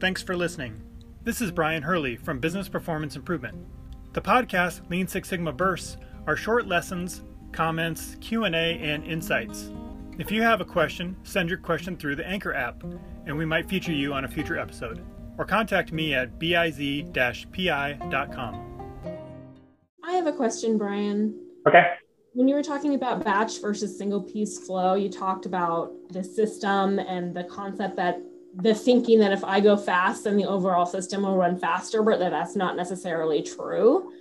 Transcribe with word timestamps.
Thanks 0.00 0.22
for 0.22 0.36
listening. 0.36 0.80
This 1.24 1.40
is 1.40 1.50
Brian 1.50 1.82
Hurley 1.82 2.14
from 2.14 2.38
Business 2.38 2.68
Performance 2.68 3.16
Improvement. 3.16 3.56
The 4.12 4.20
podcast 4.20 4.88
Lean 4.88 5.08
Six 5.08 5.28
Sigma 5.28 5.52
Bursts 5.52 5.96
are 6.28 6.36
short 6.36 6.68
lessons, 6.68 7.24
comments, 7.50 8.16
Q&A, 8.20 8.78
and 8.78 9.04
insights. 9.04 9.72
If 10.16 10.30
you 10.30 10.40
have 10.42 10.60
a 10.60 10.64
question, 10.64 11.16
send 11.24 11.48
your 11.48 11.58
question 11.58 11.96
through 11.96 12.14
the 12.14 12.24
Anchor 12.24 12.54
app, 12.54 12.84
and 13.26 13.36
we 13.36 13.44
might 13.44 13.68
feature 13.68 13.90
you 13.90 14.14
on 14.14 14.24
a 14.24 14.28
future 14.28 14.56
episode. 14.56 15.04
Or 15.36 15.44
contact 15.44 15.90
me 15.90 16.14
at 16.14 16.38
biz-pi.com. 16.38 17.10
I 20.04 20.12
have 20.12 20.28
a 20.28 20.32
question, 20.32 20.78
Brian. 20.78 21.34
Okay. 21.66 21.82
When 22.34 22.46
you 22.46 22.54
were 22.54 22.62
talking 22.62 22.94
about 22.94 23.24
batch 23.24 23.60
versus 23.60 23.98
single 23.98 24.22
piece 24.22 24.64
flow, 24.64 24.94
you 24.94 25.10
talked 25.10 25.44
about 25.44 25.90
the 26.10 26.22
system 26.22 27.00
and 27.00 27.34
the 27.34 27.42
concept 27.44 27.96
that 27.96 28.20
the 28.54 28.74
thinking 28.74 29.18
that 29.20 29.32
if 29.32 29.44
I 29.44 29.60
go 29.60 29.76
fast, 29.76 30.24
then 30.24 30.36
the 30.36 30.46
overall 30.46 30.86
system 30.86 31.22
will 31.22 31.36
run 31.36 31.58
faster, 31.58 32.02
but 32.02 32.18
that 32.18 32.30
that's 32.30 32.56
not 32.56 32.76
necessarily 32.76 33.42
true. 33.42 34.12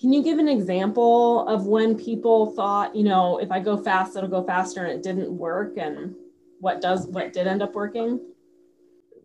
Can 0.00 0.12
you 0.12 0.22
give 0.22 0.38
an 0.38 0.48
example 0.48 1.46
of 1.48 1.66
when 1.66 1.96
people 1.96 2.52
thought, 2.54 2.94
you 2.94 3.04
know, 3.04 3.38
if 3.38 3.50
I 3.50 3.60
go 3.60 3.76
fast, 3.76 4.16
it'll 4.16 4.28
go 4.28 4.44
faster 4.44 4.84
and 4.84 4.92
it 4.92 5.02
didn't 5.02 5.30
work 5.30 5.76
and 5.76 6.14
what 6.60 6.80
does 6.80 7.06
what 7.08 7.32
did 7.32 7.46
end 7.46 7.62
up 7.62 7.74
working? 7.74 8.20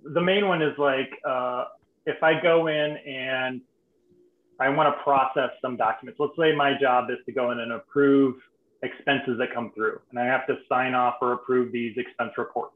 The 0.04 0.22
main 0.22 0.48
one 0.48 0.62
is 0.62 0.77
like 0.77 1.10
uh, 1.27 1.66
if 2.05 2.22
I 2.24 2.41
go 2.41 2.68
in 2.68 2.98
and 2.98 3.62
I 4.60 4.70
want 4.70 4.96
to 4.96 5.04
process 5.04 5.52
some 5.62 5.77
documents. 5.77 6.20
Let's 6.20 6.34
say 6.38 6.55
my 6.55 6.74
job 6.80 7.10
is 7.12 7.18
to 7.26 7.32
go 7.32 7.52
in 7.52 7.60
and 7.60 7.74
approve 7.74 8.36
expenses 8.82 9.38
that 9.38 9.54
come 9.54 9.72
through, 9.76 10.00
and 10.10 10.20
I 10.20 10.26
have 10.26 10.48
to 10.48 10.55
sign 10.68 10.94
off 10.94 11.16
or 11.22 11.34
approve 11.34 11.72
these 11.72 11.96
expense 11.98 12.32
reports. 12.38 12.76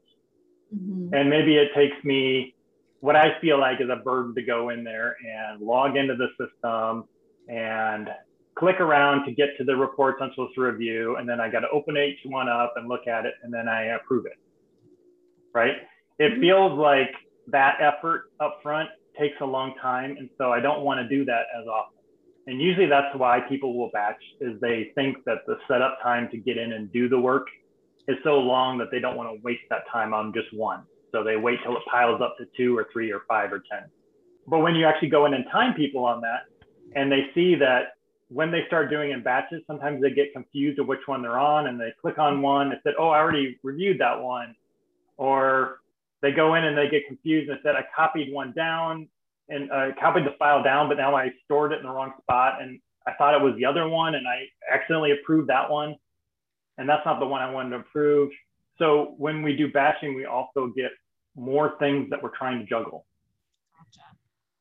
Mm-hmm. 0.74 1.14
And 1.14 1.30
maybe 1.30 1.56
it 1.56 1.70
takes 1.74 2.02
me 2.04 2.54
what 3.00 3.16
I 3.16 3.38
feel 3.40 3.58
like 3.58 3.80
is 3.80 3.88
a 3.90 3.96
burden 3.96 4.34
to 4.36 4.42
go 4.42 4.70
in 4.70 4.84
there 4.84 5.16
and 5.28 5.60
log 5.60 5.96
into 5.96 6.14
the 6.14 6.28
system 6.38 7.04
and 7.48 8.08
click 8.54 8.80
around 8.80 9.24
to 9.26 9.32
get 9.32 9.56
to 9.58 9.64
the 9.64 9.74
reports 9.74 10.18
I'm 10.20 10.30
supposed 10.30 10.54
to 10.54 10.60
review. 10.60 11.16
And 11.16 11.28
then 11.28 11.40
I 11.40 11.50
got 11.50 11.60
to 11.60 11.70
open 11.70 11.96
each 11.96 12.20
one 12.24 12.48
up 12.48 12.74
and 12.76 12.88
look 12.88 13.06
at 13.06 13.26
it 13.26 13.34
and 13.42 13.52
then 13.52 13.68
I 13.68 13.96
approve 13.96 14.26
it. 14.26 14.38
Right. 15.52 15.76
It 16.18 16.32
mm-hmm. 16.32 16.40
feels 16.40 16.78
like 16.78 17.10
that 17.48 17.78
effort 17.80 18.30
up 18.40 18.60
front 18.62 18.88
takes 19.18 19.36
a 19.40 19.46
long 19.46 19.74
time. 19.82 20.16
And 20.16 20.30
so 20.38 20.52
I 20.52 20.60
don't 20.60 20.82
want 20.82 21.00
to 21.00 21.08
do 21.08 21.24
that 21.24 21.46
as 21.60 21.66
often. 21.66 21.98
And 22.46 22.60
usually 22.60 22.86
that's 22.86 23.16
why 23.16 23.40
people 23.48 23.76
will 23.76 23.90
batch 23.92 24.22
is 24.40 24.60
they 24.60 24.90
think 24.94 25.18
that 25.26 25.38
the 25.46 25.58
setup 25.68 25.98
time 26.02 26.28
to 26.30 26.36
get 26.36 26.56
in 26.56 26.72
and 26.72 26.92
do 26.92 27.08
the 27.08 27.18
work 27.18 27.46
is 28.08 28.16
so 28.24 28.38
long 28.38 28.78
that 28.78 28.90
they 28.90 28.98
don't 28.98 29.16
want 29.16 29.34
to 29.34 29.42
waste 29.42 29.62
that 29.70 29.82
time 29.90 30.12
on 30.12 30.32
just 30.32 30.52
one. 30.52 30.82
So 31.12 31.22
they 31.22 31.36
wait 31.36 31.58
till 31.62 31.76
it 31.76 31.82
piles 31.90 32.20
up 32.20 32.36
to 32.38 32.46
two 32.56 32.76
or 32.76 32.88
three 32.92 33.12
or 33.12 33.22
five 33.28 33.52
or 33.52 33.62
10. 33.70 33.88
But 34.46 34.60
when 34.60 34.74
you 34.74 34.86
actually 34.86 35.10
go 35.10 35.26
in 35.26 35.34
and 35.34 35.44
time 35.52 35.74
people 35.74 36.04
on 36.04 36.20
that 36.22 36.46
and 36.96 37.12
they 37.12 37.26
see 37.34 37.54
that 37.56 37.94
when 38.28 38.50
they 38.50 38.64
start 38.66 38.90
doing 38.90 39.10
in 39.10 39.22
batches, 39.22 39.62
sometimes 39.66 40.00
they 40.00 40.10
get 40.10 40.32
confused 40.32 40.78
of 40.78 40.86
which 40.86 41.00
one 41.06 41.22
they're 41.22 41.38
on 41.38 41.66
and 41.66 41.78
they 41.78 41.92
click 42.00 42.18
on 42.18 42.40
one 42.40 42.72
and 42.72 42.80
said, 42.82 42.94
oh, 42.98 43.08
I 43.08 43.18
already 43.18 43.58
reviewed 43.62 44.00
that 44.00 44.20
one. 44.20 44.56
Or 45.18 45.80
they 46.22 46.32
go 46.32 46.54
in 46.54 46.64
and 46.64 46.76
they 46.76 46.88
get 46.88 47.06
confused 47.06 47.50
and 47.50 47.58
said, 47.62 47.76
I 47.76 47.84
copied 47.94 48.32
one 48.32 48.52
down 48.52 49.06
and 49.48 49.70
uh, 49.70 49.88
copied 50.00 50.24
the 50.24 50.34
file 50.38 50.62
down, 50.62 50.88
but 50.88 50.96
now 50.96 51.14
I 51.14 51.30
stored 51.44 51.72
it 51.72 51.80
in 51.80 51.82
the 51.82 51.92
wrong 51.92 52.12
spot. 52.22 52.62
And 52.62 52.80
I 53.06 53.12
thought 53.12 53.34
it 53.34 53.42
was 53.42 53.54
the 53.56 53.66
other 53.66 53.86
one 53.86 54.14
and 54.14 54.26
I 54.26 54.46
accidentally 54.72 55.12
approved 55.12 55.50
that 55.50 55.70
one 55.70 55.96
and 56.82 56.88
that's 56.88 57.06
not 57.06 57.20
the 57.20 57.26
one 57.26 57.40
I 57.40 57.48
wanted 57.48 57.70
to 57.70 57.76
approve. 57.76 58.32
So 58.76 59.14
when 59.16 59.40
we 59.42 59.56
do 59.56 59.70
batching, 59.70 60.16
we 60.16 60.24
also 60.24 60.72
get 60.74 60.90
more 61.36 61.76
things 61.78 62.10
that 62.10 62.20
we're 62.20 62.36
trying 62.36 62.58
to 62.58 62.66
juggle. 62.66 63.06
Gotcha. 63.78 64.00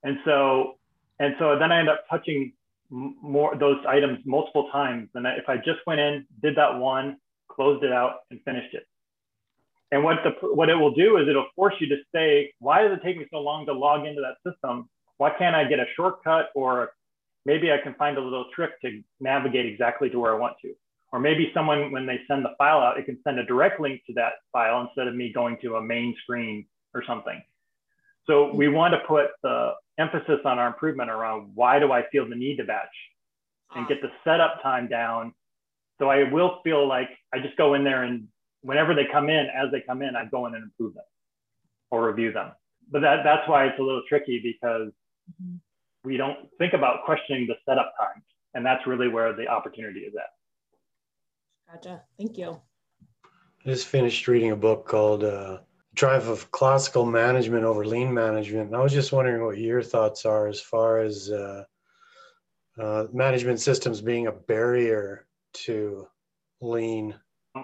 And 0.04 0.20
so, 0.24 0.78
and 1.20 1.34
so 1.40 1.58
then 1.58 1.72
I 1.72 1.80
end 1.80 1.90
up 1.90 2.04
touching 2.08 2.54
more 2.92 3.56
those 3.56 3.80
items 3.88 4.20
multiple 4.24 4.70
times 4.72 5.10
than 5.16 5.26
if 5.26 5.50
I 5.50 5.58
just 5.58 5.80
went 5.88 6.00
in, 6.00 6.28
did 6.44 6.58
that 6.58 6.78
one, 6.78 7.18
closed 7.48 7.84
it 7.84 7.92
out, 7.92 8.18
and 8.30 8.40
finished 8.46 8.76
it. 8.76 8.86
And 9.92 10.04
what 10.04 10.18
the 10.24 10.48
what 10.48 10.70
it 10.70 10.76
will 10.76 10.94
do 10.94 11.18
is 11.18 11.28
it'll 11.28 11.48
force 11.56 11.74
you 11.80 11.90
to 11.90 11.98
say, 12.14 12.54
why 12.60 12.84
does 12.84 12.92
it 12.96 13.02
take 13.04 13.18
me 13.18 13.26
so 13.32 13.40
long 13.40 13.66
to 13.66 13.74
log 13.74 14.06
into 14.06 14.22
that 14.22 14.36
system? 14.48 14.88
Why 15.18 15.32
can't 15.40 15.56
I 15.56 15.64
get 15.64 15.80
a 15.80 15.86
shortcut 15.96 16.50
or 16.54 16.92
maybe 17.48 17.72
I 17.72 17.80
can 17.80 17.96
find 17.96 18.20
a 18.20 18.22
little 18.22 18.46
trick 18.54 18.80
to 18.82 19.02
navigate 19.20 19.66
exactly 19.66 20.12
to 20.12 20.20
where 20.20 20.36
I 20.36 20.38
want 20.38 20.58
to? 20.62 20.76
Or 21.12 21.20
maybe 21.20 21.52
someone, 21.54 21.92
when 21.92 22.06
they 22.06 22.22
send 22.28 22.46
the 22.46 22.56
file 22.58 22.80
out, 22.80 22.98
it 22.98 23.06
can 23.06 23.20
send 23.24 23.38
a 23.38 23.46
direct 23.46 23.82
link 23.82 24.02
to 24.08 24.14
that 24.14 24.34
file 24.54 24.82
instead 24.82 25.08
of 25.08 25.16
me 25.16 25.32
going 25.34 25.58
to 25.62 25.76
a 25.76 25.82
main 25.82 26.16
screen 26.24 26.66
or 26.94 27.04
something. 27.06 27.42
So 28.28 28.54
we 28.54 28.70
want 28.70 28.94
to 28.94 29.00
put 29.08 29.28
the 29.44 29.74
emphasis 29.98 30.40
on 30.46 30.58
our 30.58 30.68
improvement 30.68 31.10
around 31.10 31.52
why 31.54 31.80
do 31.80 31.92
I 31.92 32.04
feel 32.12 32.28
the 32.30 32.36
need 32.36 32.58
to 32.58 32.64
batch 32.64 32.88
and 33.76 33.88
get 33.88 34.02
the 34.02 34.10
setup 34.24 34.62
time 34.62 34.88
down. 34.88 35.34
So 36.00 36.10
I 36.10 36.32
will 36.32 36.60
feel 36.64 36.88
like 36.88 37.10
I 37.34 37.40
just 37.40 37.58
go 37.58 37.74
in 37.74 37.84
there 37.84 38.04
and 38.04 38.28
whenever 38.62 38.94
they 38.94 39.06
come 39.12 39.30
in, 39.30 39.48
as 39.56 39.72
they 39.72 39.82
come 39.82 40.02
in, 40.02 40.16
I 40.16 40.26
go 40.26 40.46
in 40.48 40.56
and 40.56 40.64
improve 40.64 40.94
them 40.94 41.04
or 41.90 42.08
review 42.08 42.32
them. 42.32 42.52
But 42.92 43.02
that, 43.02 43.24
that's 43.24 43.48
why 43.48 43.66
it's 43.66 43.80
a 43.80 43.84
little 43.84 44.04
tricky 44.08 44.40
because 44.42 44.92
mm-hmm. 45.42 45.58
we 46.04 46.18
don't 46.18 46.38
think 46.58 46.74
about 46.74 47.06
questioning 47.06 47.48
the 47.48 47.56
setup 47.66 47.94
times. 47.98 48.24
And 48.54 48.66
that's 48.66 48.86
really 48.86 49.08
where 49.08 49.34
the 49.34 49.48
opportunity 49.48 50.02
is 50.02 50.14
at. 50.16 50.30
Gotcha. 51.72 52.02
Thank 52.18 52.38
you. 52.38 52.60
I 53.24 53.70
just 53.70 53.88
finished 53.88 54.28
reading 54.28 54.52
a 54.52 54.56
book 54.56 54.88
called 54.88 55.24
uh, 55.24 55.60
Triumph 55.96 56.28
of 56.28 56.52
Classical 56.52 57.06
Management 57.06 57.64
over 57.64 57.86
Lean 57.86 58.14
Management. 58.14 58.68
And 58.68 58.76
I 58.76 58.82
was 58.82 58.92
just 58.92 59.14
wondering 59.14 59.46
what 59.46 59.58
your 59.58 59.82
thoughts 59.82 60.26
are 60.26 60.48
as 60.48 60.60
far 60.60 61.00
as 61.00 61.32
uh, 61.32 61.64
uh, 62.80 63.06
management 63.14 63.62
systems 63.62 64.02
being 64.02 64.28
a 64.28 64.32
barrier 64.32 65.28
to 65.54 66.08
lean. 66.60 67.16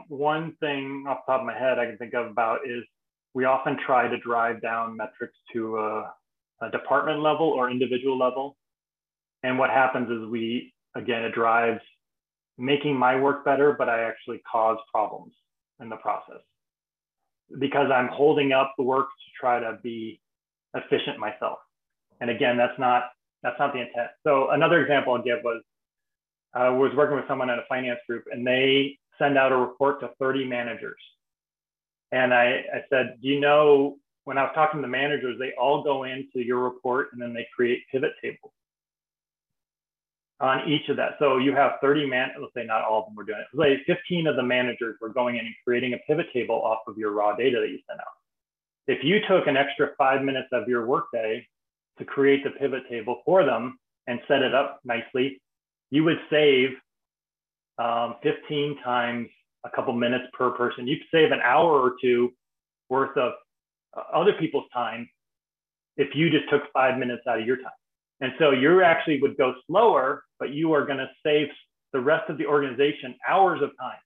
One 0.07 0.55
thing 0.61 1.05
off 1.07 1.19
the 1.25 1.33
top 1.33 1.41
of 1.41 1.47
my 1.47 1.57
head 1.57 1.79
I 1.79 1.85
can 1.85 1.97
think 1.97 2.13
of 2.13 2.27
about 2.27 2.59
is 2.65 2.83
we 3.33 3.43
often 3.45 3.77
try 3.85 4.07
to 4.07 4.17
drive 4.19 4.61
down 4.61 4.95
metrics 4.95 5.37
to 5.53 5.77
a, 5.79 6.13
a 6.61 6.71
department 6.71 7.21
level 7.21 7.47
or 7.47 7.69
individual 7.69 8.17
level. 8.17 8.55
And 9.43 9.59
what 9.59 9.69
happens 9.69 10.09
is 10.09 10.29
we, 10.29 10.73
again, 10.95 11.23
it 11.23 11.33
drives 11.33 11.81
making 12.57 12.95
my 12.95 13.19
work 13.19 13.45
better, 13.45 13.73
but 13.73 13.89
I 13.89 14.03
actually 14.03 14.41
cause 14.49 14.77
problems 14.91 15.33
in 15.79 15.89
the 15.89 15.95
process 15.97 16.41
because 17.59 17.91
I'm 17.91 18.07
holding 18.07 18.51
up 18.51 18.73
the 18.77 18.83
work 18.83 19.07
to 19.07 19.39
try 19.39 19.59
to 19.59 19.77
be 19.83 20.19
efficient 20.73 21.19
myself. 21.19 21.59
And 22.19 22.29
again, 22.29 22.57
that's 22.57 22.77
not 22.79 23.11
that's 23.43 23.57
not 23.59 23.73
the 23.73 23.79
intent. 23.79 24.09
So 24.23 24.49
another 24.49 24.81
example 24.81 25.13
I'll 25.13 25.21
give 25.21 25.39
was 25.43 25.61
I 26.53 26.69
was 26.69 26.91
working 26.95 27.15
with 27.15 27.27
someone 27.27 27.49
at 27.49 27.59
a 27.59 27.65
finance 27.69 27.99
group 28.07 28.25
and 28.31 28.45
they 28.45 28.97
send 29.19 29.37
out 29.37 29.51
a 29.51 29.55
report 29.55 29.99
to 30.01 30.09
30 30.19 30.45
managers. 30.45 30.99
And 32.11 32.33
I, 32.33 32.63
I 32.73 32.81
said, 32.89 33.17
do 33.21 33.27
you 33.27 33.39
know, 33.39 33.97
when 34.23 34.37
I 34.37 34.43
was 34.43 34.51
talking 34.55 34.79
to 34.79 34.81
the 34.81 34.87
managers, 34.87 35.37
they 35.39 35.53
all 35.59 35.83
go 35.83 36.03
into 36.03 36.39
your 36.39 36.59
report 36.59 37.09
and 37.13 37.21
then 37.21 37.33
they 37.33 37.47
create 37.55 37.83
pivot 37.91 38.13
tables 38.23 38.53
on 40.39 40.69
each 40.69 40.87
of 40.89 40.97
that. 40.97 41.13
So 41.19 41.37
you 41.37 41.53
have 41.55 41.73
30 41.81 42.05
man, 42.05 42.29
let's 42.39 42.53
say 42.53 42.63
not 42.63 42.83
all 42.83 42.99
of 42.99 43.05
them 43.05 43.15
were 43.15 43.23
doing 43.23 43.39
it. 43.39 43.57
Like 43.57 43.85
15 43.87 44.27
of 44.27 44.35
the 44.35 44.43
managers 44.43 44.95
were 45.01 45.09
going 45.09 45.37
in 45.37 45.45
and 45.45 45.55
creating 45.63 45.93
a 45.93 45.97
pivot 46.07 46.27
table 46.31 46.55
off 46.55 46.79
of 46.87 46.97
your 46.97 47.11
raw 47.11 47.35
data 47.35 47.59
that 47.59 47.69
you 47.69 47.79
sent 47.87 47.99
out. 47.99 48.05
If 48.87 49.03
you 49.03 49.19
took 49.27 49.47
an 49.47 49.57
extra 49.57 49.89
five 49.97 50.23
minutes 50.23 50.49
of 50.51 50.67
your 50.67 50.85
workday 50.85 51.47
to 51.97 52.05
create 52.05 52.43
the 52.43 52.51
pivot 52.51 52.83
table 52.89 53.21
for 53.25 53.43
them 53.43 53.79
and 54.05 54.19
set 54.27 54.41
it 54.43 54.53
up 54.53 54.79
nicely, 54.85 55.41
you 55.89 56.03
would 56.03 56.19
save 56.29 56.69
um, 57.79 58.15
15 58.23 58.77
times 58.83 59.27
a 59.65 59.69
couple 59.75 59.93
minutes 59.93 60.25
per 60.33 60.51
person. 60.51 60.87
You 60.87 60.97
could 60.97 61.07
save 61.11 61.31
an 61.31 61.39
hour 61.43 61.71
or 61.71 61.95
two 62.01 62.33
worth 62.89 63.17
of 63.17 63.33
uh, 63.95 64.03
other 64.13 64.33
people's 64.33 64.65
time 64.73 65.09
if 65.97 66.15
you 66.15 66.29
just 66.29 66.49
took 66.49 66.63
five 66.73 66.97
minutes 66.97 67.23
out 67.27 67.39
of 67.39 67.45
your 67.45 67.57
time. 67.57 67.71
And 68.19 68.33
so 68.39 68.51
you 68.51 68.83
actually 68.83 69.21
would 69.21 69.37
go 69.37 69.53
slower, 69.67 70.23
but 70.39 70.51
you 70.51 70.73
are 70.73 70.85
going 70.85 70.97
to 70.97 71.09
save 71.23 71.47
the 71.93 71.99
rest 71.99 72.29
of 72.29 72.37
the 72.37 72.45
organization 72.45 73.15
hours 73.27 73.61
of 73.61 73.71
time. 73.79 73.99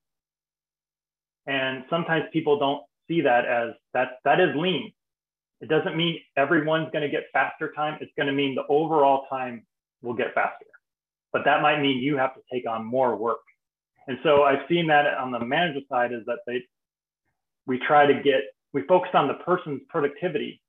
And 1.47 1.85
sometimes 1.89 2.25
people 2.31 2.59
don't 2.59 2.83
see 3.07 3.21
that 3.21 3.45
as 3.45 3.71
that 3.93 4.19
that 4.25 4.39
is 4.39 4.55
lean. 4.55 4.93
It 5.61 5.69
doesn't 5.69 5.95
mean 5.95 6.19
everyone's 6.37 6.89
going 6.91 7.03
to 7.03 7.09
get 7.09 7.25
faster 7.33 7.71
time. 7.75 7.97
It's 8.01 8.11
going 8.17 8.27
to 8.27 8.33
mean 8.33 8.55
the 8.55 8.65
overall 8.67 9.25
time 9.29 9.65
will 10.01 10.13
get 10.13 10.33
faster. 10.33 10.65
But 11.31 11.43
that 11.45 11.61
might 11.61 11.81
mean 11.81 11.99
you 11.99 12.17
have 12.17 12.35
to 12.35 12.41
take 12.51 12.67
on 12.67 12.85
more 12.85 13.15
work. 13.15 13.39
And 14.07 14.17
so 14.23 14.43
I've 14.43 14.67
seen 14.67 14.87
that 14.87 15.05
on 15.17 15.31
the 15.31 15.39
manager 15.39 15.81
side 15.89 16.11
is 16.11 16.25
that 16.25 16.39
they 16.45 16.63
we 17.67 17.79
try 17.79 18.05
to 18.05 18.21
get 18.21 18.41
we 18.73 18.83
focus 18.83 19.11
on 19.13 19.27
the 19.27 19.35
person's 19.35 19.81
productivity 19.89 20.61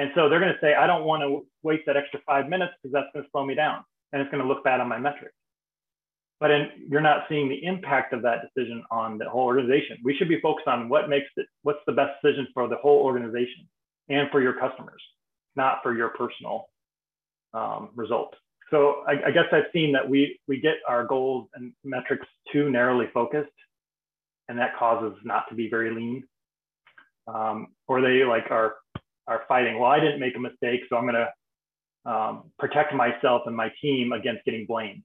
and 0.00 0.10
so 0.14 0.30
they're 0.30 0.40
going 0.40 0.54
to 0.54 0.58
say, 0.62 0.74
I 0.74 0.86
don't 0.86 1.04
want 1.04 1.22
to 1.22 1.46
waste 1.62 1.82
that 1.86 1.96
extra 1.98 2.20
five 2.24 2.48
minutes 2.48 2.72
because 2.82 2.92
that's 2.94 3.08
going 3.12 3.22
to 3.22 3.30
slow 3.30 3.44
me 3.44 3.54
down 3.54 3.84
and 4.12 4.22
it's 4.22 4.30
going 4.30 4.42
to 4.42 4.48
look 4.48 4.64
bad 4.64 4.80
on 4.80 4.88
my 4.88 4.98
metrics. 4.98 5.34
But 6.40 6.50
in, 6.50 6.68
you're 6.88 7.02
not 7.02 7.26
seeing 7.28 7.50
the 7.50 7.62
impact 7.62 8.14
of 8.14 8.22
that 8.22 8.38
decision 8.46 8.82
on 8.90 9.18
the 9.18 9.28
whole 9.28 9.44
organization. 9.44 9.98
We 10.02 10.16
should 10.16 10.30
be 10.30 10.40
focused 10.40 10.68
on 10.68 10.88
what 10.88 11.10
makes 11.10 11.26
it, 11.36 11.46
what's 11.64 11.84
the 11.86 11.92
best 11.92 12.12
decision 12.22 12.46
for 12.54 12.66
the 12.66 12.76
whole 12.76 13.04
organization 13.04 13.68
and 14.08 14.30
for 14.30 14.40
your 14.40 14.54
customers. 14.54 15.02
not 15.56 15.82
for 15.82 15.94
your 15.94 16.08
personal 16.10 16.68
um, 17.54 17.90
result. 17.94 18.34
So 18.70 19.02
I, 19.06 19.28
I 19.28 19.30
guess 19.32 19.46
I've 19.52 19.70
seen 19.72 19.92
that 19.92 20.08
we 20.08 20.38
we 20.46 20.60
get 20.60 20.76
our 20.88 21.04
goals 21.04 21.48
and 21.54 21.72
metrics 21.84 22.26
too 22.52 22.70
narrowly 22.70 23.08
focused, 23.12 23.50
and 24.48 24.58
that 24.58 24.76
causes 24.78 25.18
not 25.24 25.48
to 25.48 25.54
be 25.54 25.68
very 25.68 25.90
lean. 25.92 26.24
Um, 27.26 27.68
or 27.86 28.00
they 28.00 28.24
like 28.24 28.50
are 28.50 28.74
are 29.26 29.42
fighting. 29.48 29.78
Well, 29.78 29.90
I 29.90 30.00
didn't 30.00 30.20
make 30.20 30.36
a 30.36 30.40
mistake, 30.40 30.80
so 30.88 30.96
I'm 30.96 31.04
going 31.04 31.14
to 31.14 32.10
um, 32.10 32.50
protect 32.58 32.94
myself 32.94 33.42
and 33.46 33.56
my 33.56 33.70
team 33.80 34.12
against 34.12 34.44
getting 34.44 34.66
blamed, 34.66 35.02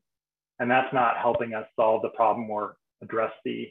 and 0.60 0.70
that's 0.70 0.94
not 0.94 1.18
helping 1.18 1.54
us 1.54 1.66
solve 1.76 2.02
the 2.02 2.10
problem 2.10 2.50
or 2.50 2.78
address 3.02 3.32
the 3.44 3.68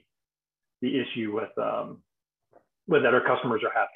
the 0.82 1.00
issue 1.00 1.34
with 1.34 1.56
um, 1.58 2.02
with 2.86 3.02
that 3.02 3.14
our 3.14 3.24
customers 3.24 3.62
are 3.64 3.72
having. 3.72 3.88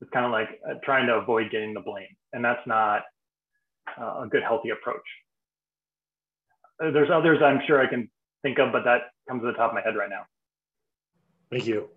It's 0.00 0.10
kind 0.10 0.26
of 0.26 0.32
like 0.32 0.48
uh, 0.68 0.74
trying 0.84 1.06
to 1.06 1.14
avoid 1.14 1.50
getting 1.50 1.74
the 1.74 1.80
blame, 1.80 2.14
and 2.32 2.44
that's 2.44 2.64
not 2.66 3.02
uh, 4.00 4.22
a 4.24 4.28
good, 4.30 4.42
healthy 4.42 4.70
approach. 4.70 5.00
Uh, 6.82 6.90
there's 6.90 7.10
others 7.10 7.38
I'm 7.42 7.60
sure 7.66 7.80
I 7.80 7.88
can 7.88 8.10
think 8.42 8.58
of, 8.58 8.72
but 8.72 8.84
that 8.84 9.02
comes 9.28 9.42
to 9.42 9.46
the 9.46 9.52
top 9.54 9.70
of 9.70 9.74
my 9.74 9.80
head 9.80 9.96
right 9.96 10.10
now. 10.10 10.26
Thank 11.50 11.66
you. 11.66 11.88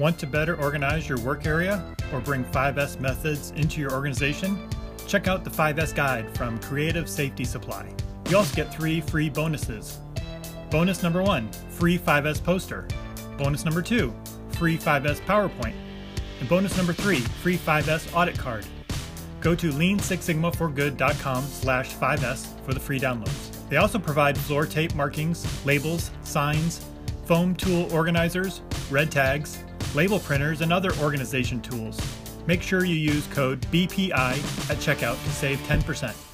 Want 0.00 0.18
to 0.20 0.26
better 0.26 0.56
organize 0.56 1.06
your 1.06 1.20
work 1.20 1.44
area 1.44 1.84
or 2.10 2.20
bring 2.20 2.42
5S 2.46 2.98
methods 3.00 3.50
into 3.50 3.82
your 3.82 3.92
organization? 3.92 4.66
Check 5.06 5.28
out 5.28 5.44
the 5.44 5.50
5S 5.50 5.94
guide 5.94 6.34
from 6.34 6.58
Creative 6.60 7.06
Safety 7.06 7.44
Supply. 7.44 7.86
You 8.30 8.38
also 8.38 8.56
get 8.56 8.74
three 8.74 9.02
free 9.02 9.28
bonuses. 9.28 9.98
Bonus 10.70 11.02
number 11.02 11.22
one 11.22 11.52
free 11.68 11.98
5S 11.98 12.42
poster. 12.42 12.88
Bonus 13.36 13.66
number 13.66 13.82
two 13.82 14.14
free 14.52 14.78
5S 14.78 15.20
PowerPoint. 15.26 15.74
And 16.40 16.48
bonus 16.48 16.78
number 16.78 16.94
three 16.94 17.20
free 17.20 17.58
5S 17.58 18.16
audit 18.16 18.38
card. 18.38 18.64
Go 19.42 19.54
to 19.54 19.70
lean6sigmaforgood.com 19.70 21.44
slash 21.44 21.94
5S 21.94 22.64
for 22.64 22.72
the 22.72 22.80
free 22.80 22.98
downloads. 22.98 23.68
They 23.68 23.76
also 23.76 23.98
provide 23.98 24.38
floor 24.38 24.64
tape 24.64 24.94
markings, 24.94 25.46
labels, 25.66 26.10
signs, 26.24 26.86
foam 27.26 27.54
tool 27.54 27.92
organizers, 27.92 28.62
red 28.90 29.12
tags, 29.12 29.62
label 29.94 30.18
printers, 30.18 30.60
and 30.60 30.72
other 30.72 30.92
organization 31.02 31.60
tools. 31.60 31.98
Make 32.46 32.62
sure 32.62 32.84
you 32.84 32.94
use 32.94 33.26
code 33.28 33.60
BPI 33.72 34.10
at 34.70 34.78
checkout 34.78 35.22
to 35.22 35.30
save 35.30 35.58
10%. 35.60 36.29